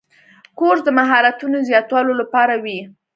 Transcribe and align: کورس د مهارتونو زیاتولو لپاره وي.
کورس 0.57 0.81
د 0.85 0.89
مهارتونو 0.99 1.57
زیاتولو 1.69 2.13
لپاره 2.21 2.55
وي. 2.63 2.79